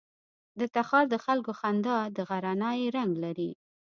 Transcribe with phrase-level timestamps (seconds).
[0.59, 3.51] د تخار د خلکو خندا د غرنی رنګ لري.